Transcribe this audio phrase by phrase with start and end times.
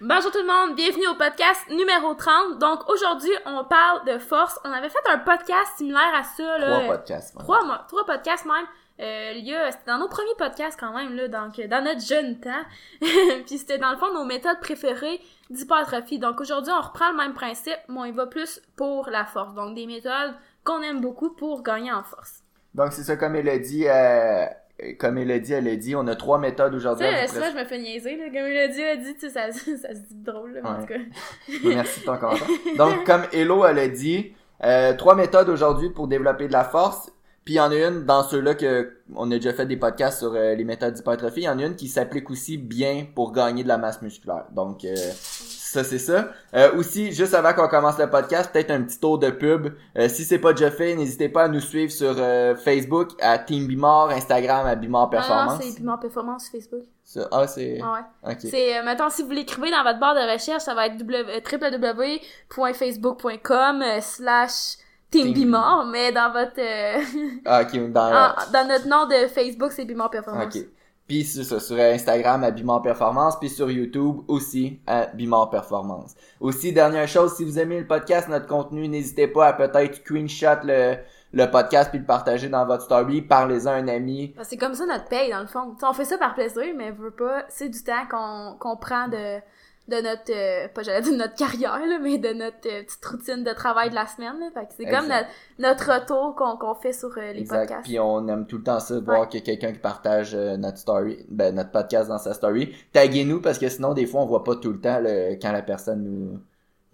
[0.00, 2.58] Bonjour tout le monde, bienvenue au podcast numéro 30.
[2.58, 4.58] Donc aujourd'hui, on parle de force.
[4.64, 6.58] On avait fait un podcast similaire à ça.
[6.58, 7.34] Là, Trois podcasts.
[7.34, 7.42] même.
[7.44, 8.66] Trois, trois podcasts même.
[9.00, 9.32] Euh,
[9.70, 12.62] c'était dans nos premiers podcasts quand même, là, donc euh, dans notre jeune temps.
[13.00, 15.20] Puis c'était dans le fond nos méthodes préférées
[15.50, 16.18] d'hypertrophie.
[16.18, 19.54] Donc aujourd'hui, on reprend le même principe, mais on y va plus pour la force.
[19.54, 22.44] Donc des méthodes qu'on aime beaucoup pour gagner en force.
[22.74, 24.46] Donc, c'est ça, comme elle a dit, euh,
[24.98, 27.06] comme elle a dit, elle a dit, on a trois méthodes Tu aujourd'hui.
[27.06, 29.52] à sais, souvent je me fais niaiser, là, comme il a dit, tu sais, ça,
[29.52, 30.80] ça se dit drôle, là, mais en Ouais.
[30.80, 30.98] tout cas.
[31.46, 31.74] présenter.
[31.74, 32.46] Merci de ton commentaire.
[32.78, 34.32] Donc, comme Hello, elle a dit,
[34.64, 37.10] euh, trois méthodes aujourd'hui pour développer de la force.
[37.44, 40.20] Puis il y en a une dans ceux-là que on a déjà fait des podcasts
[40.20, 41.40] sur euh, les méthodes d'hypertrophie.
[41.40, 44.46] Il y en a une qui s'applique aussi bien pour gagner de la masse musculaire.
[44.52, 44.94] Donc euh,
[45.74, 46.28] ça c'est ça.
[46.54, 49.68] Euh, aussi, juste avant qu'on commence le podcast, peut-être un petit tour de pub.
[49.98, 53.38] Euh, si c'est pas déjà fait, n'hésitez pas à nous suivre sur euh, Facebook à
[53.38, 55.60] Team Bimor, Instagram à Bimor Ah Performance.
[55.62, 56.82] c'est Piment Performance Facebook.
[57.02, 57.92] Ça- ah c'est Ah
[58.24, 58.32] ouais.
[58.32, 58.38] ok.
[58.40, 61.42] C'est, euh, mettons, si vous l'écrivez dans votre barre de recherche, ça va être w-
[62.60, 64.76] www.facebook.com euh, slash
[65.10, 67.00] Team teambimor, mais dans votre, euh,
[67.44, 70.56] Ah, ok dans en- dans notre nom de Facebook, c'est Bimor Performance.
[70.56, 70.62] Ok.
[71.06, 76.14] Puis ça, sur Instagram à Bimor Performance, puis sur YouTube aussi à Bimor Performance.
[76.40, 80.64] Aussi, dernière chose, si vous aimez le podcast, notre contenu, n'hésitez pas à peut-être screenshot
[80.64, 80.96] le,
[81.34, 84.34] le podcast puis le partager dans votre story, parlez-en à un ami.
[84.44, 85.76] C'est comme ça notre paye, dans le fond.
[85.82, 89.40] On fait ça par plaisir, mais veut pas, c'est du temps qu'on qu'on prend de,
[89.86, 93.04] de notre, euh, pas j'allais dire de notre carrière, là, mais de notre euh, petite
[93.04, 94.38] routine de travail de la semaine.
[94.40, 94.46] Là.
[94.54, 95.08] Fait que c'est comme
[95.58, 97.58] notre, retour qu'on qu'on fait sur euh, les Exact.
[97.66, 97.82] podcasts.
[97.84, 99.36] Puis on aime tout le temps ça, voir Ouais.
[99.36, 102.74] a quelqu'un qui partage euh, notre story, ben notre podcast dans sa story.
[102.94, 105.62] Taguez-nous parce que sinon des fois on voit pas tout le temps le- quand la
[105.62, 106.40] personne nous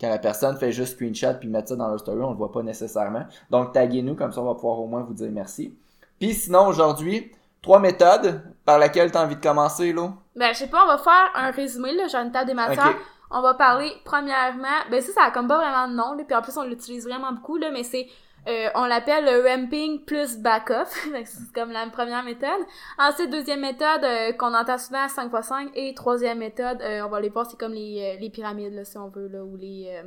[0.00, 2.50] quand la personne fait juste screenshot puis mettre ça dans leur story, on le voit
[2.50, 3.24] pas nécessairement.
[3.50, 5.74] Donc taguez-nous comme ça on va pouvoir au moins vous dire merci.
[6.18, 7.30] Puis sinon aujourd'hui,
[7.62, 10.12] trois méthodes par laquelle tu as envie de commencer là.
[10.36, 12.06] Ben, je sais pas, on va faire un résumé, là.
[12.09, 12.95] J'ai une table des matières.
[13.33, 16.24] On va parler, premièrement, ben ça, ça a comme pas vraiment de nom, là.
[16.24, 17.70] Puis en plus, on l'utilise vraiment beaucoup, là.
[17.70, 18.08] Mais c'est,
[18.48, 20.89] euh, on l'appelle le ramping plus back-off.
[21.24, 22.61] C'est comme la première méthode.
[22.98, 25.70] Ensuite, deuxième méthode, euh, qu'on entend souvent 5x5.
[25.74, 28.85] Et troisième méthode, euh, on va les voir, c'est comme les, euh, les pyramides, là,
[28.85, 29.45] si on veut, là.
[29.45, 30.02] Ou les,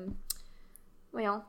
[1.14, 1.42] voyons.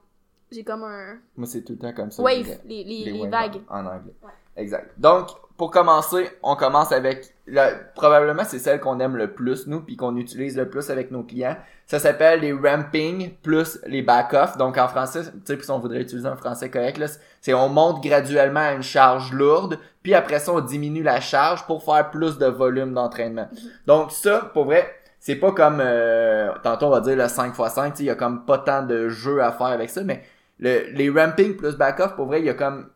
[0.52, 2.22] J'ai comme un Moi c'est tout le temps comme ça.
[2.22, 3.62] wave, les, les, les waves vagues.
[3.68, 4.14] En, en anglais.
[4.22, 4.30] Ouais.
[4.56, 4.92] Exact.
[4.98, 9.80] Donc, pour commencer, on commence avec, la, probablement c'est celle qu'on aime le plus, nous,
[9.80, 11.56] puis qu'on utilise le plus avec nos clients.
[11.86, 14.56] Ça s'appelle les ramping plus les back-off.
[14.56, 17.06] Donc, en français, tu sais, si on voudrait utiliser un français correct, là,
[17.40, 21.64] c'est on monte graduellement à une charge lourde, puis après ça, on diminue la charge
[21.66, 23.48] pour faire plus de volume d'entraînement.
[23.86, 27.96] Donc, ça, pour vrai, c'est pas comme, euh, tantôt on va dire le 5x5, tu
[27.96, 30.22] sais, il y a comme pas tant de jeux à faire avec ça, mais
[30.58, 32.88] le, les ramping plus back-off, pour vrai, il y a comme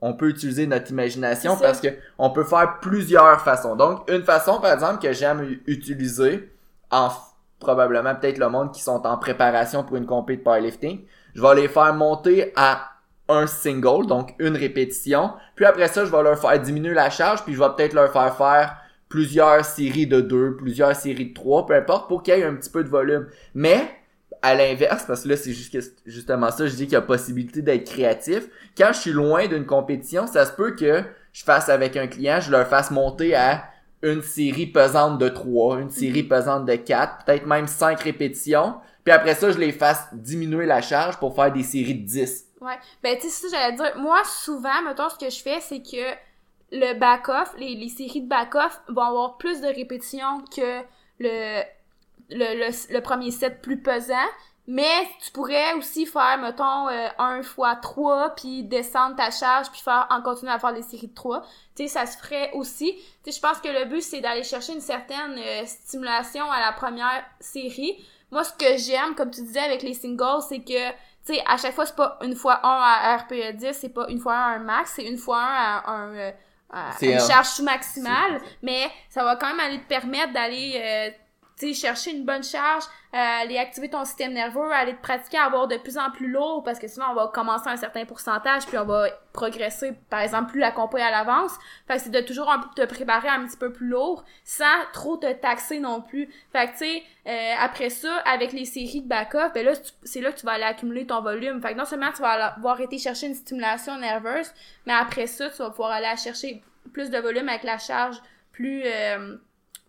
[0.00, 1.88] on peut utiliser notre imagination parce que
[2.18, 3.76] on peut faire plusieurs façons.
[3.76, 6.50] Donc, une façon, par exemple, que j'aime utiliser
[6.90, 7.10] en
[7.58, 11.54] probablement peut-être le monde qui sont en préparation pour une compé de powerlifting, je vais
[11.54, 12.90] les faire monter à
[13.28, 15.32] un single, donc une répétition.
[15.54, 18.12] Puis après ça, je vais leur faire diminuer la charge, puis je vais peut-être leur
[18.12, 18.76] faire faire
[19.08, 22.54] plusieurs séries de deux, plusieurs séries de trois, peu importe, pour qu'il y ait un
[22.54, 23.28] petit peu de volume.
[23.54, 23.88] Mais,
[24.42, 27.02] à l'inverse, parce que là, c'est juste que- justement ça, je dis qu'il y a
[27.02, 28.44] possibilité d'être créatif.
[28.76, 31.02] Quand je suis loin d'une compétition, ça se peut que
[31.32, 33.64] je fasse avec un client, je leur fasse monter à
[34.02, 38.76] une série pesante de 3, une série pesante de 4, peut-être même 5 répétitions.
[39.04, 42.46] Puis après ça, je les fasse diminuer la charge pour faire des séries de 10.
[42.60, 42.78] Ouais.
[43.02, 43.98] Ben, tu sais, c'est ça, j'allais dire.
[43.98, 46.14] Moi, souvent, mettons, ce que je fais, c'est que
[46.72, 50.80] le back-off, les, les séries de back-off vont avoir plus de répétitions que
[51.18, 51.62] le,
[52.30, 54.14] le, le, le premier set plus pesant.
[54.66, 59.80] Mais tu pourrais aussi faire, mettons, euh, 1 fois 3, puis descendre ta charge, puis
[59.80, 61.42] faire en continuant à faire des séries de 3.
[61.74, 62.94] Tu sais, ça se ferait aussi.
[63.24, 66.60] Tu sais, je pense que le but, c'est d'aller chercher une certaine euh, stimulation à
[66.60, 67.96] la première série.
[68.30, 70.90] Moi, ce que j'aime, comme tu disais avec les singles, c'est que
[71.26, 74.06] tu sais, à chaque fois, c'est pas une fois 1 à RPE 10, c'est pas
[74.08, 76.30] une fois 1 à un max, c'est une fois 1 à, un, euh,
[76.70, 81.10] à une un- charge sous-maximale, mais ça va quand même aller te permettre d'aller, euh,
[81.66, 85.44] sais, chercher une bonne charge, euh, aller activer ton système nerveux, aller te pratiquer à
[85.44, 88.04] avoir de plus en plus lourd, parce que sinon, on va commencer à un certain
[88.04, 91.52] pourcentage, puis on va progresser, par exemple, plus la compo à l'avance.
[91.86, 94.64] Fait que c'est de toujours un peu te préparer un petit peu plus lourd, sans
[94.92, 96.28] trop te taxer non plus.
[96.52, 99.72] Fait que, tu sais, euh, après ça, avec les séries de back-off, ben là,
[100.04, 101.60] c'est là que tu vas aller accumuler ton volume.
[101.60, 104.50] Fait que non seulement tu vas avoir été chercher une stimulation nerveuse,
[104.86, 106.62] mais après ça, tu vas pouvoir aller chercher
[106.92, 108.16] plus de volume avec la charge
[108.52, 108.82] plus...
[108.84, 109.36] euh,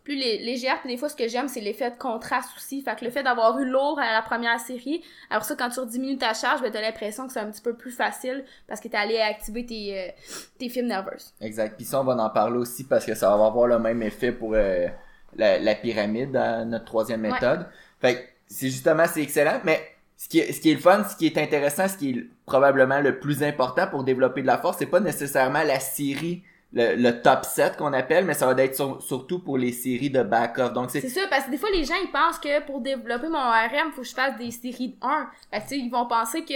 [0.03, 0.79] plus lé- légère.
[0.81, 2.81] Puis des fois, ce que j'aime, c'est l'effet de contraste aussi.
[2.81, 5.79] Fait que le fait d'avoir eu lourd à la première série, alors ça, quand tu
[5.79, 8.87] rediminues ta charge, ben, t'as l'impression que c'est un petit peu plus facile parce que
[8.87, 10.11] t'es allé activer tes, euh,
[10.57, 11.33] tes fibres nerveuses.
[11.41, 11.75] Exact.
[11.75, 14.31] Puis ça, on va en parler aussi parce que ça va avoir le même effet
[14.31, 14.87] pour euh,
[15.35, 16.31] la, la pyramide
[16.65, 17.67] notre troisième méthode.
[17.99, 19.79] Fait que c'est justement, c'est excellent, mais
[20.17, 22.23] ce qui, est, ce qui est le fun, ce qui est intéressant, ce qui est
[22.45, 27.11] probablement le plus important pour développer de la force, c'est pas nécessairement la série le,
[27.11, 30.73] top 7 qu'on appelle, mais ça va être surtout pour les séries de back-off.
[30.73, 33.39] Donc c'est ça, parce que des fois les gens ils pensent que pour développer mon
[33.39, 35.29] RM, faut que je fasse des séries de 1.
[35.51, 36.53] Fait que, ils vont penser que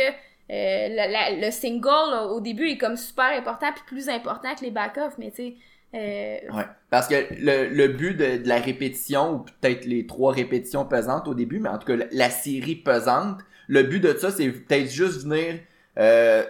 [0.52, 5.14] euh, le single au début est comme super important puis plus important que les back-off,
[5.18, 5.56] mais tu sais
[5.96, 6.38] euh...
[6.54, 6.66] Ouais.
[6.90, 11.28] Parce que le, le but de, de, la répétition, ou peut-être les trois répétitions pesantes
[11.28, 14.90] au début, mais en tout cas la, série pesante, le but de ça, c'est peut-être
[14.90, 15.60] juste venir
[15.98, 16.44] euh,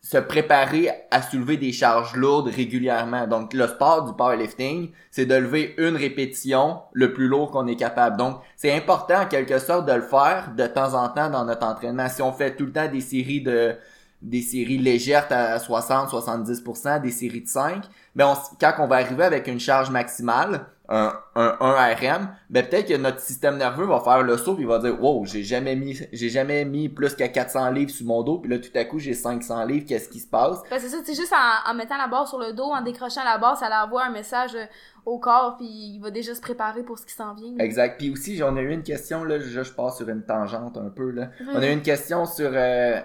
[0.00, 3.26] se préparer à soulever des charges lourdes régulièrement.
[3.26, 7.76] Donc, le sport du powerlifting, c'est de lever une répétition le plus lourd qu'on est
[7.76, 8.16] capable.
[8.16, 11.66] Donc, c'est important en quelque sorte de le faire de temps en temps dans notre
[11.66, 12.08] entraînement.
[12.08, 13.76] Si on fait tout le temps des séries de
[14.22, 17.84] des séries légères à 60-70%, des séries de 5,
[18.14, 22.66] mais on, quand on va arriver avec une charge maximale, un, un, un RM, ben
[22.66, 25.42] peut-être que notre système nerveux va faire le saut et il va dire wow j'ai
[25.42, 28.70] jamais mis j'ai jamais mis plus que 400 livres sur mon dos puis là tout
[28.74, 30.62] à coup j'ai 500 livres qu'est-ce qui se passe?
[30.70, 33.22] Ben, c'est ça c'est juste en, en, mettant la barre sur le dos en décrochant
[33.22, 34.64] la barre ça leur envoie un message euh,
[35.04, 37.58] au corps puis il va déjà se préparer pour ce qui s'en vient.
[37.58, 37.98] Exact.
[37.98, 40.88] Puis aussi j'en ai eu une question là je, je pars sur une tangente un
[40.88, 41.28] peu là.
[41.52, 42.98] On a eu une question sur euh,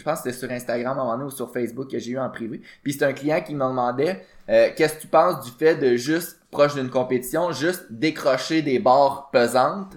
[0.00, 2.12] je pense que c'était sur Instagram à un moment donné ou sur Facebook que j'ai
[2.12, 2.62] eu en privé.
[2.82, 5.96] Puis c'est un client qui me demandait euh, qu'est-ce que tu penses du fait de
[5.96, 9.94] juste proche d'une compétition, juste décrocher des barres pesantes,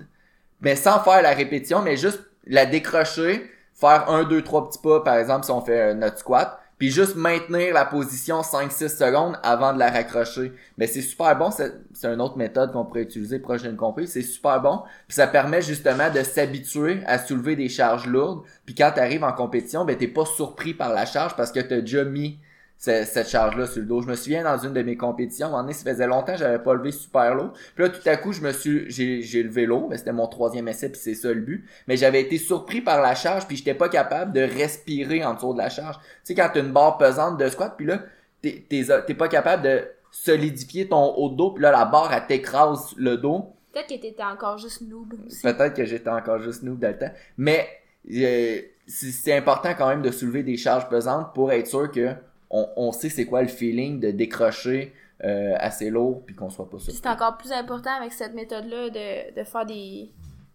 [0.59, 4.99] mais sans faire la répétition, mais juste la décrocher, faire un, deux, trois petits pas,
[4.99, 9.71] par exemple si on fait notre squat, puis juste maintenir la position 5-6 secondes avant
[9.71, 10.51] de la raccrocher.
[10.77, 14.61] Mais c'est super bon, c'est une autre méthode qu'on pourrait utiliser proche d'une c'est super
[14.61, 18.99] bon, puis ça permet justement de s'habituer à soulever des charges lourdes, puis quand tu
[19.23, 22.41] en compétition, ben t'es pas surpris par la charge parce que tu as déjà mis
[22.83, 24.01] cette charge-là sur le dos.
[24.01, 26.33] Je me souviens dans une de mes compétitions, à un moment donné, ça faisait longtemps
[26.33, 27.53] que j'avais pas levé super lourd.
[27.75, 30.27] Puis là, tout à coup, je me suis, j'ai, j'ai levé l'eau, mais c'était mon
[30.27, 31.65] troisième essai, puis c'est ça le but.
[31.87, 35.53] Mais j'avais été surpris par la charge, puis j'étais pas capable de respirer en dessous
[35.53, 35.95] de la charge.
[35.97, 38.03] Tu sais, quand t'as une barre pesante de squat, puis là,
[38.41, 42.27] t'es, t'es, pas capable de solidifier ton haut de dos, puis là, la barre, elle
[42.27, 43.55] t'écrase le dos.
[43.71, 45.41] Peut-être que t'étais encore juste noob aussi.
[45.41, 47.13] Peut-être que j'étais encore juste noob dans le temps.
[47.37, 47.65] Mais,
[48.13, 52.09] euh, c'est important quand même de soulever des charges pesantes pour être sûr que
[52.53, 56.79] on, sait c'est quoi le feeling de décrocher euh, assez lourd puis qu'on soit pas
[56.79, 56.93] sûr.
[56.93, 60.11] C'est encore plus important avec cette méthode-là de, de faire des,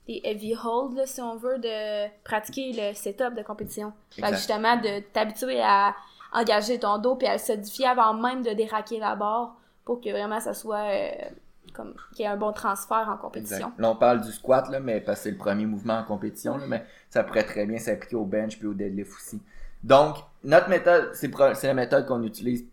[0.06, 3.92] des heavy holds, si on veut, de pratiquer le setup de compétition.
[4.10, 5.94] Fait justement, de t'habituer à
[6.32, 10.10] engager ton dos puis à le solidifier avant même de déraquer la barre pour que
[10.10, 11.10] vraiment ça soit euh,
[11.72, 13.72] comme qu'il y ait un bon transfert en compétition.
[13.78, 16.58] Là, on parle du squat, là, mais parce que c'est le premier mouvement en compétition,
[16.58, 19.40] là, mais ça pourrait très bien s'appliquer au bench puis au deadlift aussi.
[19.82, 22.64] Donc, notre méthode, c'est la méthode qu'on utilise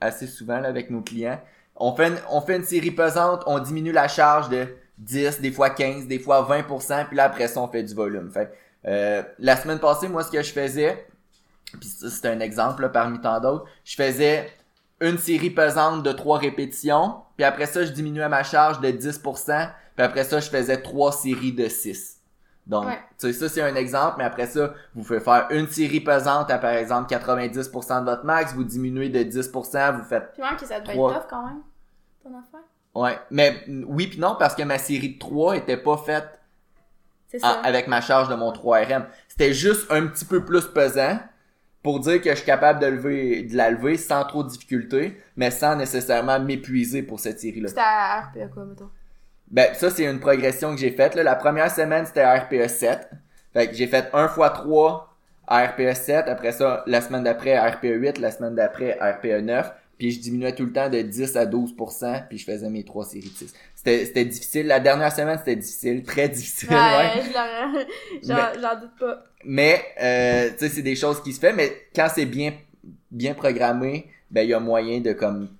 [0.00, 1.40] assez souvent là, avec nos clients.
[1.76, 4.68] On fait, une, on série pesante, on diminue la charge de
[4.98, 8.30] 10, des fois 15, des fois 20%, puis là après ça on fait du volume.
[8.30, 8.52] Fait,
[8.86, 11.06] euh, la semaine passée, moi ce que je faisais,
[11.80, 14.50] puis c'est un exemple parmi tant d'autres, je faisais
[15.00, 19.70] une série pesante de 3 répétitions, puis après ça je diminuais ma charge de 10%,
[19.96, 22.18] puis après ça je faisais 3 séries de 6.
[22.66, 22.86] Donc,
[23.18, 26.50] tu sais, ça, c'est un exemple, mais après ça, vous pouvez faire une série pesante
[26.50, 30.32] à, par exemple, 90% de votre max, vous diminuez de 10%, vous faites...
[30.32, 31.62] Puis même que ça devait être tough quand même,
[32.22, 32.60] ton affaire.
[32.94, 36.38] Ouais, mais oui puis non, parce que ma série de 3 était pas faite
[37.64, 39.06] avec ma charge de mon 3RM.
[39.28, 41.18] C'était juste un petit peu plus pesant
[41.82, 45.20] pour dire que je suis capable de lever de la lever sans trop de difficulté,
[45.36, 47.68] mais sans nécessairement m'épuiser pour cette série-là.
[47.68, 48.90] C'était à RPA quoi, mettons?
[49.52, 51.14] Ben, ça, c'est une progression que j'ai faite.
[51.14, 53.10] La première semaine, c'était RPE 7.
[53.52, 55.16] Fait que j'ai fait 1 x 3
[55.46, 56.26] à RPE 7.
[56.26, 58.18] Après ça, la semaine d'après, RPE 8.
[58.18, 59.70] La semaine d'après, RPE 9.
[59.98, 62.28] Puis je diminuais tout le temps de 10 à 12%.
[62.28, 63.54] Puis je faisais mes 3 séries de 6.
[63.74, 64.66] C'était difficile.
[64.66, 66.02] La dernière semaine, c'était difficile.
[66.02, 66.70] Très difficile.
[66.70, 67.22] Ouais,
[68.22, 69.24] j'en doute pas.
[69.44, 71.54] Mais, euh, tu sais, c'est des choses qui se font.
[71.54, 72.54] Mais quand c'est bien,
[73.10, 75.50] bien programmé, ben, il y a moyen de, comme,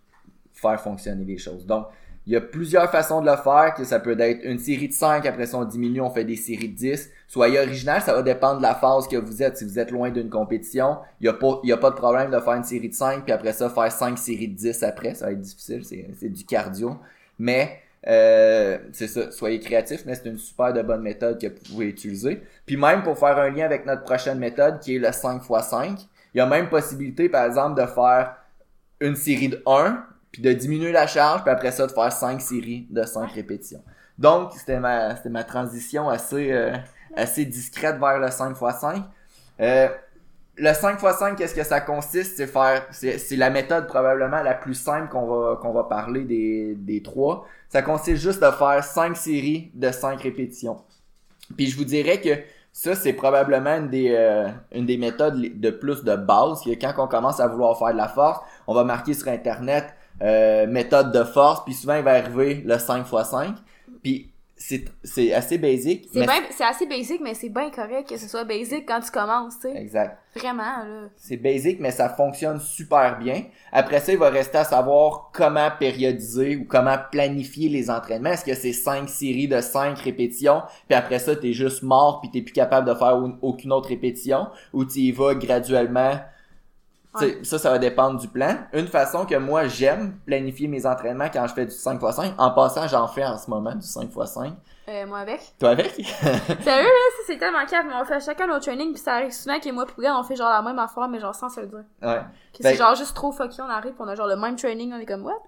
[0.55, 1.67] faire fonctionner les choses.
[1.67, 1.89] Donc,
[2.27, 4.93] il y a plusieurs façons de le faire, que ça peut être une série de
[4.93, 7.11] 5, après ça on diminue, on fait des séries de 10.
[7.27, 9.57] Soyez original, ça va dépendre de la phase que vous êtes.
[9.57, 12.39] Si vous êtes loin d'une compétition, il y a pas, a pas de problème de
[12.39, 15.15] faire une série de 5, puis après ça faire 5 séries de 10 après.
[15.15, 16.97] Ça va être difficile, c'est du cardio.
[17.41, 21.73] Mais, euh, c'est ça, soyez créatif, mais c'est une super de bonne méthode que vous
[21.73, 22.41] pouvez utiliser.
[22.67, 26.39] Puis même pour faire un lien avec notre prochaine méthode, qui est le 5x5, il
[26.39, 28.37] y a même possibilité, par exemple, de faire
[29.01, 32.41] une série de 1, puis de diminuer la charge, puis après ça, de faire 5
[32.41, 33.83] séries de 5 répétitions.
[34.19, 36.75] Donc, c'était ma, c'était ma transition assez, euh,
[37.17, 39.03] assez discrète vers le 5x5.
[39.61, 39.89] Euh,
[40.57, 42.37] le 5 x 5, qu'est-ce que ça consiste?
[42.37, 46.25] C'est faire, c'est, c'est la méthode probablement la plus simple qu'on va, qu'on va parler
[46.25, 47.47] des, des trois.
[47.69, 50.83] Ça consiste juste de faire 5 séries de 5 répétitions.
[51.57, 52.31] Puis je vous dirais que
[52.73, 56.63] ça, c'est probablement une des, euh, une des méthodes de plus de base.
[56.63, 59.95] Que quand on commence à vouloir faire de la force, on va marquer sur Internet
[60.23, 63.55] euh, méthode de force, puis souvent il va arriver le 5 x 5.
[64.03, 66.09] Puis c'est, c'est assez basique.
[66.13, 69.59] C'est c'est assez basic, mais c'est bien correct que ce soit basic quand tu commences,
[69.59, 69.77] tu sais.
[69.77, 70.17] Exact.
[70.37, 71.09] Vraiment, là.
[71.17, 73.43] C'est basique, mais ça fonctionne super bien.
[73.73, 78.31] Après ça, il va rester à savoir comment périodiser ou comment planifier les entraînements.
[78.31, 82.31] Est-ce que c'est cinq séries de cinq répétitions, puis après ça, t'es juste mort, puis
[82.31, 86.21] t'es plus capable de faire au- aucune autre répétition, ou tu y vas graduellement.
[87.19, 88.57] Tu sais, Ça, ça va dépendre du plan.
[88.73, 92.33] Une façon que moi, j'aime planifier mes entraînements quand je fais du 5x5.
[92.39, 94.53] En passant, j'en fais en ce moment du 5x5.
[94.89, 95.41] Euh, moi avec.
[95.61, 95.93] Toi avec?
[95.95, 97.89] Sérieux, là, c'est tellement calme.
[97.95, 100.49] On fait chacun nos trainings, puis ça arrive souvent que moi, puis on fait genre
[100.51, 101.85] la même affaire, mais genre sans se le dire.
[102.03, 102.09] ouais.
[102.19, 102.25] Ben-
[102.61, 104.99] c'est genre juste trop fucké, on arrive, puis on a genre le même training, on
[104.99, 105.39] est comme, what?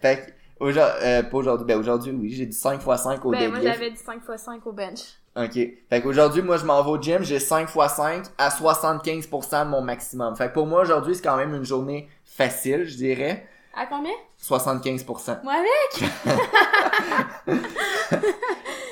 [0.00, 0.16] Fait
[0.58, 3.62] que, aujourd'hui, euh, pas aujourd'hui, ben aujourd'hui, oui, j'ai du 5x5 au Ben, moi deadlift.
[3.74, 5.18] j'avais du 5x5 au bench.
[5.34, 5.52] OK.
[5.88, 9.70] Fait qu'aujourd'hui, moi, je m'en vais au gym, j'ai 5 x 5 à 75% de
[9.70, 10.36] mon maximum.
[10.36, 13.46] Fait que pour moi, aujourd'hui, c'est quand même une journée facile, je dirais.
[13.74, 14.12] À combien?
[14.42, 15.38] 75%.
[15.44, 16.10] Moi avec?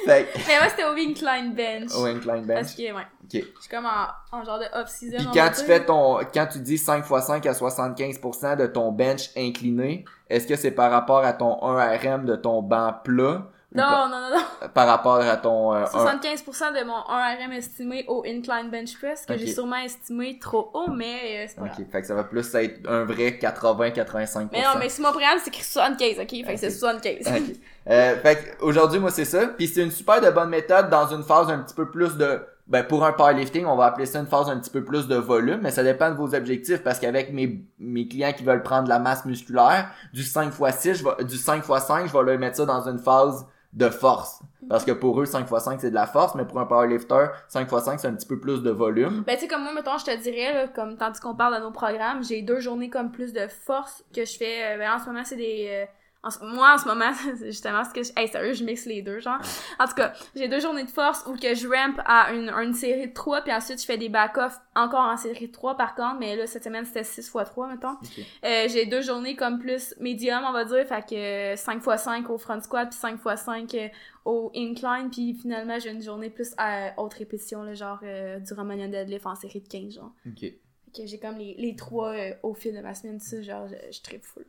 [0.07, 1.95] Fait que, Mais moi c'était au incline bench.
[1.95, 2.61] au incline bench.
[2.61, 3.03] Parce que, ouais.
[3.25, 3.33] OK.
[3.33, 5.19] Je suis comme en, en genre de off-season.
[5.19, 8.93] Puis quand tu fais ton, quand tu dis 5 x 5 à 75% de ton
[8.93, 13.43] bench incliné, est-ce que c'est par rapport à ton 1RM de ton banc plat?
[13.73, 14.69] Non, par, non, non, non.
[14.75, 19.25] par rapport à ton, euh, un- 75% de mon 1RM estimé au incline bench press,
[19.27, 21.77] que j'ai sûrement estimé trop haut, mais euh, c'est pas grave.
[21.81, 21.87] OK.
[21.93, 24.49] Fait que ça va plus être un vrai 80-85%.
[24.53, 26.31] Mais non, mais sur mon programme, c'est écrit 75, ok?
[26.47, 26.73] Fait que c'est Ok.
[26.73, 27.27] 75.
[27.29, 27.57] Ok.
[27.89, 29.47] Euh, fait aujourd'hui moi c'est ça.
[29.47, 32.41] Puis c'est une super de bonne méthode dans une phase un petit peu plus de
[32.67, 35.17] ben pour un powerlifting, on va appeler ça une phase un petit peu plus de
[35.17, 38.85] volume, mais ça dépend de vos objectifs parce qu'avec mes, mes clients qui veulent prendre
[38.85, 42.13] de la masse musculaire, du 5 x 6, je vais, du 5 x 5, je
[42.13, 44.41] vais leur mettre ça dans une phase de force.
[44.69, 47.27] Parce que pour eux, 5 x 5 c'est de la force, mais pour un powerlifter,
[47.49, 49.25] 5 x 5 c'est un petit peu plus de volume.
[49.27, 51.71] Ben, tu sais, comme moi, mettons, je te dirais, comme, tandis qu'on parle de nos
[51.73, 54.75] programmes, j'ai deux journées comme plus de force que je fais.
[54.75, 55.69] euh, ben, en ce moment, c'est des.
[55.71, 55.87] euh,
[56.23, 58.11] en moi, en ce moment, c'est justement, ce que je.
[58.15, 59.41] Hey, sérieux, je mixe les deux, genre.
[59.79, 62.75] En tout cas, j'ai deux journées de force où que je ramp à une, une
[62.75, 65.95] série de 3, puis ensuite, je fais des back-off encore en série de 3, par
[65.95, 67.97] contre, mais là, cette semaine, c'était 6 x 3, mettons.
[68.45, 72.29] Euh, j'ai deux journées comme plus médium, on va dire, fait que 5 x 5
[72.29, 73.89] au front squat, puis 5 x 5 euh,
[74.27, 78.53] au incline, puis finalement, j'ai une journée plus à haute répétition, là, genre euh, du
[78.53, 80.13] Romanian deadlift en série de 15, genre.
[80.27, 80.41] Ok.
[80.41, 83.69] Fait que j'ai comme les, les trois euh, au fil de ma semaine, ça, genre,
[83.69, 84.45] je, je tripe full.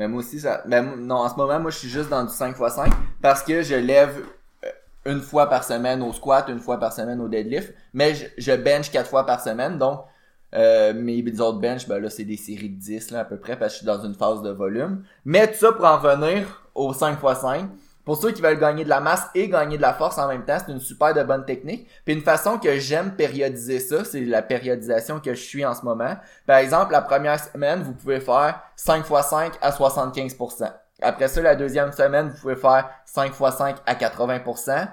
[0.00, 0.62] Mais moi aussi, ça.
[0.66, 2.90] Ben, non, en ce moment, moi, je suis juste dans du 5 x 5
[3.20, 4.24] parce que je lève
[4.64, 4.68] euh,
[5.04, 7.74] une fois par semaine au squat, une fois par semaine au deadlift.
[7.92, 9.76] Mais je, je bench quatre fois par semaine.
[9.76, 10.00] Donc,
[10.54, 13.58] euh, mes autres bench, ben là, c'est des séries de 10, là, à peu près,
[13.58, 15.04] parce que je suis dans une phase de volume.
[15.26, 17.68] Mais tout ça pour en revenir au 5 x 5
[18.04, 20.44] Pour ceux qui veulent gagner de la masse et gagner de la force en même
[20.44, 21.88] temps, c'est une super de bonne technique.
[22.04, 25.84] Puis une façon que j'aime périodiser ça, c'est la périodisation que je suis en ce
[25.84, 26.16] moment.
[26.46, 30.72] Par exemple, la première semaine, vous pouvez faire 5 x 5 à 75%.
[31.02, 34.88] Après ça, la deuxième semaine, vous pouvez faire 5 x 5 à 80%.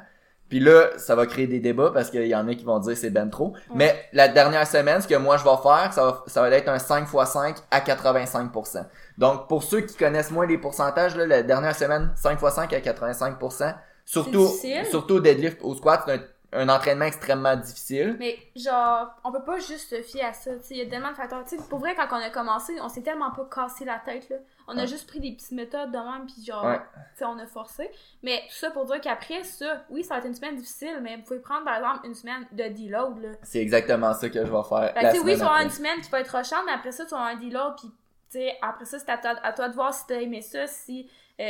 [0.49, 2.95] Puis là, ça va créer des débats parce qu'il y en a qui vont dire
[2.95, 3.53] c'est ben trop.
[3.73, 6.69] Mais la dernière semaine, ce que moi je vais faire, ça va, ça va être
[6.69, 8.85] un 5 x 5 à 85%.
[9.17, 12.73] Donc, pour ceux qui connaissent moins les pourcentages, là, la dernière semaine, 5 x 5
[12.73, 13.75] à 85%.
[14.05, 14.47] Surtout,
[14.89, 16.19] surtout au deadlift, au squat, c'est un,
[16.53, 18.15] un entraînement extrêmement difficile.
[18.19, 21.15] Mais genre, on peut pas juste se fier à ça, il y a tellement de
[21.15, 21.43] facteurs.
[21.43, 24.29] Tu sais, pour vrai, quand on a commencé, on s'est tellement pas cassé la tête,
[24.29, 24.37] là.
[24.67, 24.87] On a Ouais.
[24.87, 26.77] juste pris des petites méthodes de même, puis genre, Ouais.
[27.13, 27.89] tu sais, on a forcé.
[28.21, 31.15] Mais tout ça pour dire qu'après ça, oui, ça va être une semaine difficile, mais
[31.15, 33.29] vous pouvez prendre, par exemple, une semaine de deload, là.
[33.43, 34.93] C'est exactement ça que je vais faire.
[34.93, 36.73] Fait la sais, oui, semaine tu vas avoir une semaine qui va être rochante, mais
[36.73, 37.87] après ça, tu vas avoir un deload, puis,
[38.29, 40.67] tu sais, après ça, c'est à toi, à toi de voir si t'as aimé ça,
[40.67, 41.09] si
[41.39, 41.43] euh,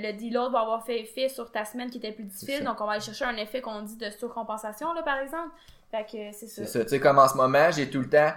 [0.00, 2.64] le, le deload va avoir fait effet sur ta semaine qui était plus difficile.
[2.64, 5.50] Donc, on va aller chercher un effet qu'on dit de surcompensation, là, par exemple.
[5.90, 6.64] Fait que c'est ça.
[6.64, 6.82] C'est ça.
[6.84, 8.32] Tu sais, comme en ce moment, j'ai tout le temps,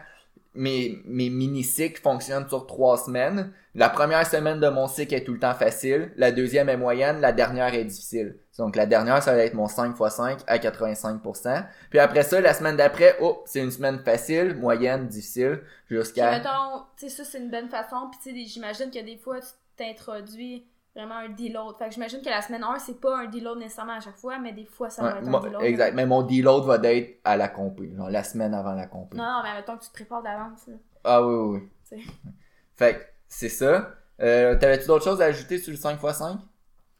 [0.55, 3.51] mes, mes mini-cycles fonctionnent sur trois semaines.
[3.73, 6.11] La première semaine de mon cycle est tout le temps facile.
[6.15, 7.19] La deuxième est moyenne.
[7.19, 8.37] La dernière est difficile.
[8.57, 11.65] Donc, la dernière, ça va être mon 5 x 5 à 85%.
[11.89, 16.31] Puis après ça, la semaine d'après, oh, c'est une semaine facile, moyenne, difficile, jusqu'à...
[16.31, 18.09] mettons, tu sais, ça, c'est une bonne façon.
[18.11, 21.77] Puis, tu sais, j'imagine que des fois, tu t'introduis vraiment un deload.
[21.77, 24.39] Fait que j'imagine que la semaine 1, c'est pas un deload nécessairement à chaque fois,
[24.39, 25.63] mais des fois, ça va être un deload.
[25.63, 25.93] exact.
[25.93, 27.91] Mais mon deload va être à la compé.
[27.95, 29.17] Genre, la semaine avant la compé.
[29.17, 30.69] Non, non, mais mettons que tu te prépares d'avance.
[31.03, 32.05] Ah oui, oui, oui.
[32.75, 33.89] Fait que, c'est ça.
[34.21, 36.37] Euh, T'avais-tu d'autres choses à ajouter sur le 5 x 5?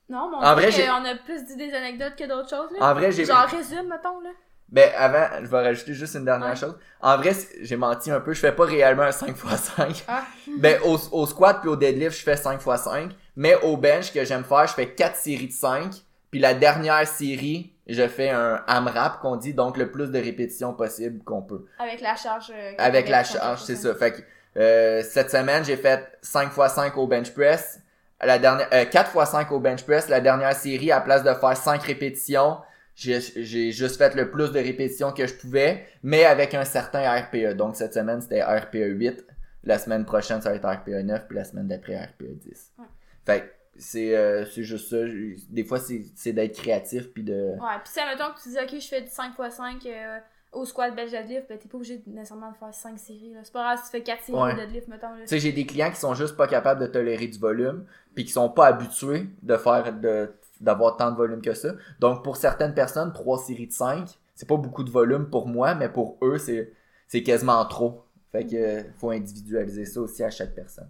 [0.08, 2.72] Non, mais on, En vrai, qu'on a plus dit des anecdotes que d'autres choses.
[2.78, 2.92] Là.
[2.92, 3.26] En vrai, j'ai...
[3.26, 4.30] Genre, résume, mettons, là.
[4.70, 6.56] Ben, avant, je vais rajouter juste une dernière Ouais.
[6.56, 6.76] chose.
[7.02, 7.32] En vrai,
[7.62, 8.34] j'ai menti un peu.
[8.34, 10.04] Je fais pas réellement un 5x5.
[10.08, 10.24] Ah.
[10.60, 13.12] Ben, au, au squat puis au deadlift, je fais 5x5.
[13.36, 15.92] Mais au bench, que j'aime faire, je fais 4 séries de 5.
[16.32, 20.74] Puis la dernière série, je fais un AMRAP qu'on dit, donc le plus de répétitions
[20.74, 21.66] possible qu'on peut.
[21.80, 22.52] Avec la charge.
[22.54, 23.94] euh, Avec la charge, c'est ça.
[23.96, 24.22] Fait que,
[24.60, 27.80] euh, cette semaine, j'ai fait 5 x 5 au bench press.
[28.22, 30.10] La dernière, euh, 4 x 5 au bench press.
[30.10, 32.58] La dernière série, à place de faire 5 répétitions,
[32.96, 37.54] j'ai, juste fait le plus de répétitions que je pouvais, mais avec un certain RPE.
[37.56, 39.26] Donc, cette semaine, c'était RPE 8.
[39.64, 42.72] La semaine prochaine, ça va être RPE 9, puis la semaine d'après, RPE 10.
[42.80, 42.86] Ouais.
[43.26, 44.98] Fait c'est, euh, c'est juste ça.
[45.50, 47.52] Des fois, c'est, d'être créatif, puis de...
[47.60, 50.20] Ouais, pis si, admettons que tu dis, ok, je fais du 5x5 euh,
[50.54, 53.34] au squat belge deadlift, ben t'es pas obligé de- nécessairement de faire 5 séries.
[53.44, 54.54] C'est pas grave si tu fais 4 séries Ouais.
[54.54, 55.08] au deadlift, mettons.
[55.20, 58.24] Tu sais, j'ai des clients qui sont juste pas capables de tolérer du volume, puis
[58.24, 60.32] qui sont pas habitués de faire de
[60.62, 61.70] d'avoir tant de volume que ça.
[62.00, 65.76] Donc pour certaines personnes, trois séries de 5, c'est pas beaucoup de volume pour moi,
[65.76, 66.74] mais pour eux, c'est
[67.08, 68.06] c'est quasiment trop.
[68.32, 70.90] Fait que euh, faut individualiser ça aussi à chaque personne.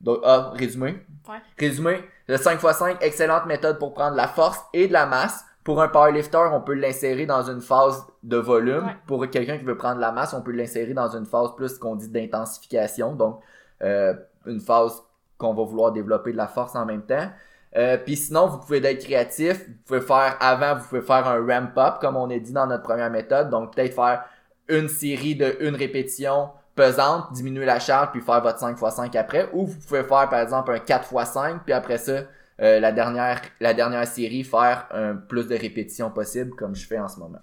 [0.00, 1.04] Donc ah, résumé.
[1.28, 1.40] Ouais.
[1.58, 5.44] Résumé, le 5x5, excellente méthode pour prendre la force et de la masse.
[5.64, 8.86] Pour un powerlifter, on peut l'insérer dans une phase de volume.
[8.86, 8.96] Ouais.
[9.08, 11.96] Pour quelqu'un qui veut prendre la masse, on peut l'insérer dans une phase plus qu'on
[11.96, 13.16] dit d'intensification.
[13.16, 13.40] Donc,
[13.82, 14.14] euh,
[14.46, 15.02] une phase
[15.38, 17.30] qu'on va vouloir développer de la force en même temps.
[17.76, 19.66] Euh, Puis sinon, vous pouvez être créatif.
[19.68, 22.66] Vous pouvez faire avant, vous pouvez faire un ramp up, comme on a dit dans
[22.66, 23.50] notre première méthode.
[23.50, 24.24] Donc, peut-être faire
[24.68, 29.48] une série de une répétition pesante, diminuer la charge, puis faire votre 5x5 après.
[29.52, 32.22] Ou vous pouvez faire, par exemple, un 4x5, puis après ça,
[32.60, 36.98] euh, la, dernière, la dernière série, faire un plus de répétitions possible, comme je fais
[36.98, 37.38] en ce moment.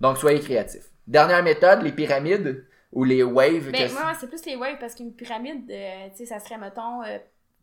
[0.00, 0.86] Donc, soyez créatifs.
[1.06, 3.70] Dernière méthode, les pyramides ou les waves.
[3.70, 6.58] Ben, que- moi, c'est plus les waves parce qu'une pyramide, euh, tu sais, ça serait,
[6.58, 7.02] mettons,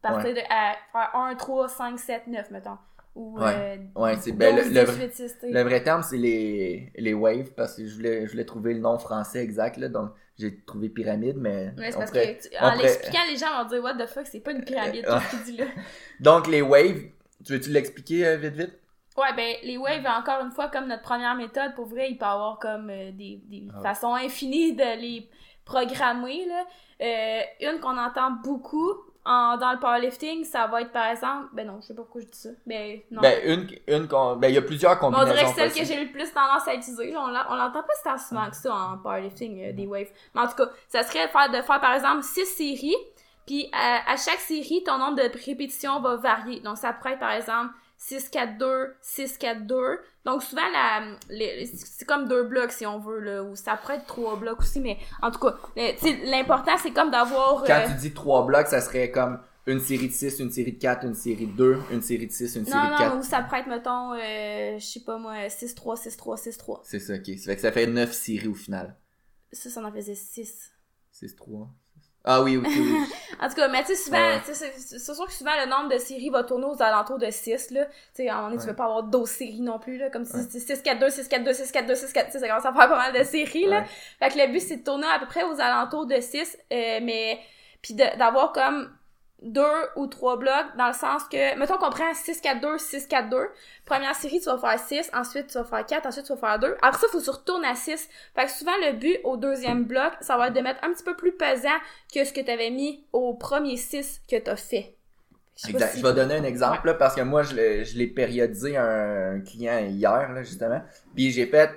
[0.01, 2.77] partir de à faire 1, 3, 5, 7, 9, mettons.
[3.13, 3.77] Ou, Ouais.
[3.95, 5.51] euh, Ouais, c'est- ben, le- 12, le 18, 6, tu sais.
[5.51, 8.79] Le vrai terme, c'est les, les waves, parce que je voulais, je voulais trouver le
[8.79, 11.73] nom français exact, là, donc j'ai trouvé pyramide, mais...
[11.77, 14.07] Ouais, c'est parce pourrait- que, tu- en pourrait- l'expliquant, les gens vont dire, what the
[14.07, 15.65] fuck, c'est pas une pyramide, Euh, qu'est-ce qu'il dit là.
[16.21, 17.01] Donc, les waves,
[17.45, 18.79] tu veux-tu l'expliquer euh, vite, vite?
[19.17, 22.23] Ouais, ben, les waves, encore une fois, comme notre première méthode, pour vrai, il peut
[22.25, 23.81] y avoir comme euh, des, des Ah.
[23.83, 25.29] façons infinies de les
[25.65, 26.65] programmer, là.
[27.01, 27.41] Euh,
[27.73, 28.93] une qu'on entend beaucoup
[29.25, 32.21] en, dans le powerlifting, ça va être, par exemple, ben non, je sais pas pourquoi
[32.21, 33.21] je dis ça, ben non.
[33.21, 35.85] Ben, une, une ben, il y a plusieurs Mais on combinaisons dirait que celle que
[35.85, 38.73] j'ai le plus tendance à utiliser, on l'en- on l'entend pas tant souvent que ça
[38.73, 40.09] en powerlifting, euh, des waves.
[40.33, 42.95] Mais en tout cas, ça serait de faire, de faire par exemple 6 séries,
[43.45, 46.59] puis à, à chaque série, ton nombre de répétitions va varier.
[46.61, 47.73] Donc ça pourrait être par exemple
[48.09, 49.97] 6-4-2, 6-4-2.
[50.25, 53.95] Donc souvent, la, les- c'est comme deux blocs si on veut, là, ou ça pourrait
[53.97, 55.55] être trois blocs aussi, mais en tout cas,
[56.25, 57.63] l'important c'est comme d'avoir...
[57.63, 60.73] Quand euh, tu dis trois blocs, ça serait comme une série de 6, une série
[60.73, 62.97] de 4, une série de 2, une série de 6, une série non, de non,
[62.97, 63.17] 4.
[63.17, 66.79] ou ça pourrait être, mettons, euh, je sais pas moi, 6-3, 6-3, 6-3.
[66.83, 67.25] C'est ça, ok.
[67.37, 68.95] Ça fait que ça fait 9 séries au final.
[69.51, 70.71] Ça, ça en faisait 6.
[71.11, 71.69] 6, 3.
[72.23, 73.07] Ah oui, oui, oui.
[73.41, 74.39] En tout cas, mais tu sais, souvent, Ouais.
[74.45, 77.31] tu sais, c'est sûr que souvent le nombre de séries va tourner aux alentours de
[77.31, 77.85] 6, là.
[77.85, 78.69] Tu sais, à un moment donné, tu Ouais.
[78.71, 80.11] veux pas avoir 12 séries non plus, là.
[80.11, 80.43] Comme si Ouais.
[80.47, 82.47] c'est 6, 4, 2, 6, 4, 2, 6, 4, 2, 6, 4, tu sais, ça
[82.47, 83.83] commence à faire pas mal de séries, là.
[84.19, 86.99] Fait que le but, c'est de tourner à peu près aux alentours de 6, euh,
[87.01, 87.39] mais,
[87.81, 88.95] puis d'avoir comme
[89.41, 89.63] deux
[89.95, 93.29] ou trois blocs, dans le sens que, mettons qu'on prend 6, 4, 2, 6, 4,
[93.29, 93.37] 2.
[93.85, 96.59] Première série, tu vas faire 6, ensuite tu vas faire 4, ensuite tu vas faire
[96.59, 96.75] 2.
[96.81, 98.07] Après ça, il faut que tu retournes à 6.
[98.35, 101.03] Fait que souvent, le but au deuxième bloc, ça va être de mettre un petit
[101.03, 101.69] peu plus pesant
[102.13, 104.95] que ce que tu avais mis au premier 6 que tu as fait.
[105.67, 105.93] Exact.
[105.93, 108.77] si- Je vais donner un exemple là, parce que moi je l'ai, je l'ai périodisé
[108.77, 110.81] à un client hier là, justement.
[111.15, 111.69] Puis j'ai fait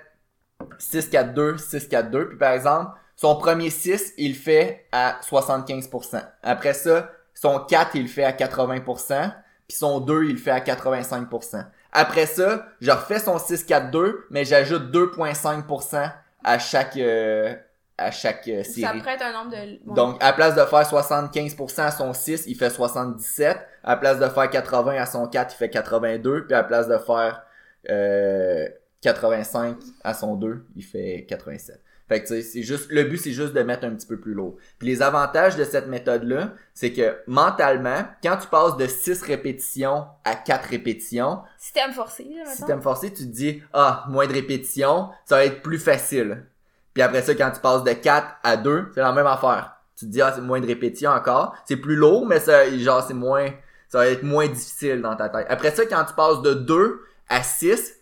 [0.78, 2.28] 6-4-2, 6-4-2.
[2.28, 6.22] Puis par exemple, son premier 6, il fait à 75%.
[6.42, 9.32] Après ça, son 4, il le fait à 80%.
[9.68, 11.64] Puis son 2, il le fait à 85%.
[11.92, 17.54] Après ça, je refais son 6-4-2, mais j'ajoute 2,5% à chaque, euh,
[17.96, 19.02] à chaque euh, Ça série.
[19.06, 19.78] être un nombre de.
[19.84, 19.94] bon.
[19.94, 23.56] Donc, à place de faire 75% à son 6, il fait 77.
[23.84, 26.46] À la place de faire 80 à son 4, il fait 82.
[26.46, 27.42] Puis à la place de faire
[27.88, 28.68] euh,
[29.00, 31.80] 85 à son 2, il fait 87.
[32.08, 34.18] Fait que tu sais, c'est juste, le but c'est juste de mettre un petit peu
[34.20, 34.56] plus lourd.
[34.78, 40.06] Puis les avantages de cette méthode-là, c'est que mentalement, quand tu passes de 6 répétitions
[40.24, 45.08] à 4 répétitions, Système forcé, là, t'aimes forcé, tu te dis, ah, moins de répétitions,
[45.24, 46.44] ça va être plus facile.
[46.92, 49.76] Puis après ça, quand tu passes de 4 à 2, c'est la même affaire.
[49.96, 51.56] Tu te dis, ah, c'est moins de répétitions encore.
[51.64, 53.48] C'est plus lourd, mais ça, genre, c'est moins,
[53.88, 55.46] ça va être moins difficile dans ta tête.
[55.48, 57.94] Après ça, quand tu passes de 2 à 6,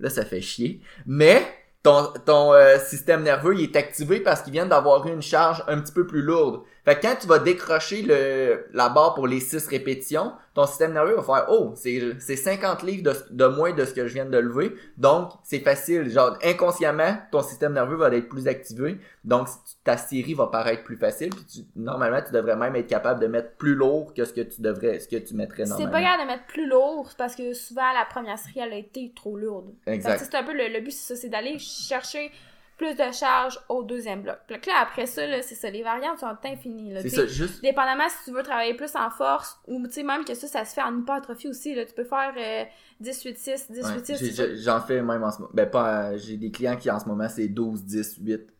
[0.00, 0.80] là, ça fait chier.
[1.06, 1.46] Mais,
[1.84, 5.80] ton, ton euh, système nerveux, il est activé parce qu'il vient d'avoir une charge un
[5.80, 6.62] petit peu plus lourde.
[6.84, 10.92] Fait que quand tu vas décrocher le, la barre pour les 6 répétitions, ton système
[10.92, 14.12] nerveux va faire, oh, c'est, c'est 50 livres de, de moins de ce que je
[14.14, 14.74] viens de lever.
[14.98, 16.10] Donc, c'est facile.
[16.10, 18.98] Genre, inconsciemment, ton système nerveux va être plus activé.
[19.24, 19.48] Donc,
[19.82, 21.30] ta série va paraître plus facile.
[21.30, 24.42] Puis tu- normalement, tu devrais même être capable de mettre plus lourd que ce que
[24.42, 25.90] tu devrais, ce que tu mettrais normalement.
[25.90, 28.76] pas capable de mettre plus lourd, c'est parce que souvent la première série, elle a
[28.76, 29.72] été trop lourde.
[29.86, 30.22] Exact.
[30.22, 32.30] C'est un peu le, le but, c'est ça, c'est d'aller chercher
[32.76, 34.36] plus de charge au deuxième bloc.
[34.48, 36.92] Que là, après ça, là, c'est ça, les variantes sont infinies.
[36.92, 39.86] Là, C'est Tu sais, ça, juste, Dépendamment si tu veux travailler plus en force, ou
[39.86, 41.74] tu sais, même que ça, ça se fait en hypertrophie aussi.
[41.74, 42.64] Là, tu peux faire euh,
[43.00, 43.82] 18-6, 18-6.
[43.84, 44.48] Ouais, si j'ai- tu veux.
[44.54, 45.50] j'ai- J'en fais même en ce moment.
[45.54, 48.50] Ben, pas, euh, j'ai des clients qui en ce moment c'est 12, 10, 8.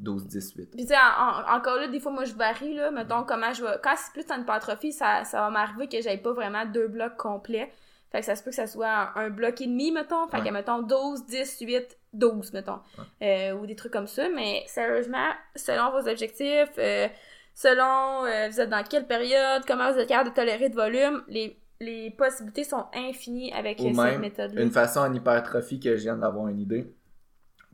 [0.00, 0.70] 12, 10, 8.
[0.76, 2.92] Puis tu en- encore là, des fois, moi, je varie, là.
[2.92, 3.78] Mettons, comment je vais...
[3.82, 7.16] Quand c'est plus en hypertrophie, ça, ça va m'arriver que j'aille pas vraiment deux blocs
[7.16, 7.72] complets.
[8.10, 10.26] Fait que ça se peut que ça soit un, un bloc et demi, mettons.
[10.28, 10.48] Fait Ouais.
[10.48, 12.78] que, mettons, 12, 10, 8, 12, mettons.
[13.22, 14.28] Euh, ou des trucs comme ça.
[14.34, 17.06] Mais sérieusement, selon vos objectifs, euh,
[17.54, 21.22] selon euh, vous êtes dans quelle période, comment vous êtes capable de tolérer de volume,
[21.28, 24.62] les, les possibilités sont infinies avec Ou cette méthode-là.
[24.62, 26.90] Une façon en hypertrophie que je viens d'avoir une idée.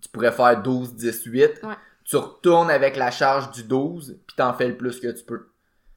[0.02, 1.60] Tu pourrais faire 12, 10, 8.
[1.62, 1.74] Ouais.
[2.04, 5.48] Tu retournes avec la charge du 12, puis t'en fais le plus que tu peux.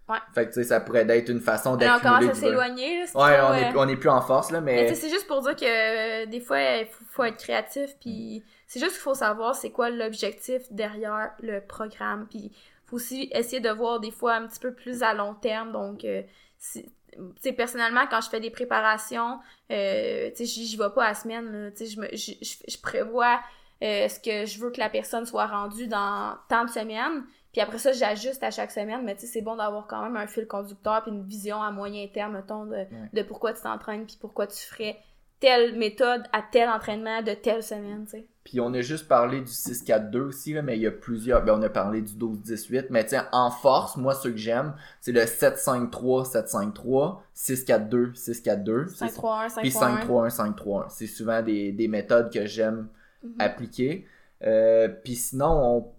[0.10, 0.18] Ouais.
[0.34, 3.02] Fait que tu sais, ça pourrait être une façon Alors, on commence d'accumuler à s'éloigner,
[3.16, 4.96] Ouais, on euh, est, on est plus en force, là, Mais tu mais...
[4.96, 8.44] sais, c'est juste pour dire que euh, des fois, il faut, faut être créatif, puis
[8.68, 12.52] c'est juste qu'il faut savoir c'est quoi l'objectif derrière le programme, puis
[12.86, 15.74] faut aussi essayer de voir des fois un petit peu plus à long terme.
[15.74, 16.22] Donc, euh,
[16.58, 19.40] si- tu sais, personnellement, quand je fais des préparations,
[19.72, 21.72] euh, tu sais, j'y vais pas à la semaine, là.
[21.72, 23.40] tu sais, je, me- je, je- je prévois
[23.84, 27.24] euh, ce que je veux que la personne soit rendue dans tant de semaines,
[27.58, 30.16] puis après ça, j'ajuste à chaque semaine, mais tu sais, c'est bon d'avoir quand même
[30.16, 34.06] un fil conducteur puis une vision à moyen terme, mettons, de, de pourquoi tu t'entraînes
[34.06, 34.98] puis pourquoi tu ferais
[35.40, 38.28] telle méthode à tel entraînement de telle semaine, tu sais.
[38.44, 41.44] Puis on a juste parlé du 6-4-2 aussi, là, mais il y a plusieurs.
[41.44, 42.88] Ben, on a parlé du 12-18.
[42.92, 48.88] Mais tiens, en force, moi, ce que j'aime, c'est le 7-5-3, 7-5-3, 6-4-2, 6-4-2.
[48.88, 49.62] C'est- 5-3-1, 5-3-1.
[49.62, 50.86] Puis 5-3-1, 5-3-1.
[50.90, 52.88] C'est souvent des, des méthodes que j'aime
[53.24, 53.36] Mhm.
[53.40, 54.08] appliquer.
[54.44, 55.92] Euh, puis sinon, on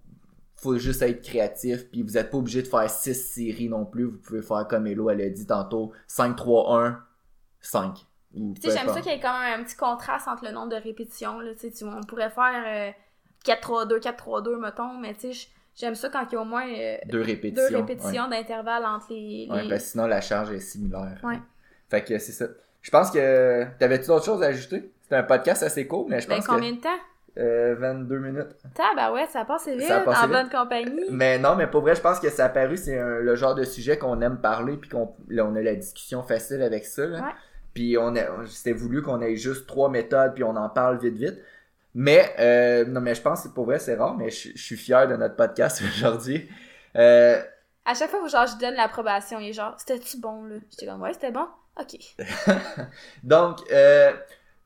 [0.61, 1.88] faut juste être créatif.
[1.90, 4.05] Puis vous êtes pas obligé de faire 6 séries non plus.
[4.05, 6.97] Vous pouvez faire comme Elo, elle a dit tantôt, 5-3-1,
[7.61, 7.94] 5.
[8.35, 10.51] Ou Tu sais, j'aime ça qu'il y ait quand même un petit contraste entre le
[10.53, 12.90] nombre de répétitions, là, tu on pourrait faire euh,
[13.44, 16.68] 4-3-2, 4-3-2, mettons, mais tu sais, j- j'aime ça quand il y a au moins
[16.68, 17.68] euh, Deux répétitions.
[17.71, 19.49] deux répétitions d'intervalle entre les...
[19.51, 21.18] Ouais, les- parce que sinon la charge est similaire.
[21.23, 21.40] Ouais.
[21.88, 22.47] Fait que c'est ça.
[22.83, 23.64] Je pense que.
[23.79, 24.92] T'avais-tu d'autres choses à ajouter?
[25.03, 26.99] C'était un podcast assez court, mais je Ben, pense combien de temps?
[27.38, 27.42] Que.
[27.42, 28.57] Euh, 22 minutes.
[28.96, 30.31] bah ouais, ça passe vite, Ça en vite.
[30.33, 31.05] bonne compagnie.
[31.11, 33.64] Mais non, mais pour vrai, je pense que ça a paru, c'est le genre de
[33.64, 37.07] sujet qu'on aime parler, puis qu'on on a la discussion facile avec ça.
[37.07, 37.18] Là.
[37.20, 37.33] Ouais.
[37.74, 41.14] Puis on a, c'était voulu qu'on ait juste trois méthodes, puis on en parle vite
[41.14, 41.38] vite.
[41.94, 44.77] Mais euh, non, mais je pense que pour vrai, c'est rare, mais je, je suis
[44.77, 46.48] fier de notre podcast aujourd'hui.
[46.96, 47.40] Euh,
[47.85, 50.57] À chaque fois, genre, je donne l'approbation, il est genre, c'était-tu bon, là?
[50.70, 51.46] J'étais comme, ouais, c'était bon?
[51.81, 51.96] Ok.
[53.22, 54.12] Donc, euh,